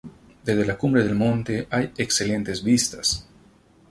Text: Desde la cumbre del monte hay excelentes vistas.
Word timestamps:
Desde 0.43 0.65
la 0.65 0.79
cumbre 0.79 1.03
del 1.03 1.13
monte 1.13 1.67
hay 1.69 1.91
excelentes 1.95 2.63
vistas. 2.63 3.27